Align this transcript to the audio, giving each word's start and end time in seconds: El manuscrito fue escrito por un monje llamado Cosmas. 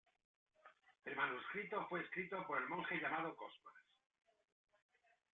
El 1.05 1.15
manuscrito 1.15 1.85
fue 1.87 2.01
escrito 2.01 2.43
por 2.47 2.57
un 2.59 2.69
monje 2.69 2.99
llamado 2.99 3.35
Cosmas. 3.35 3.75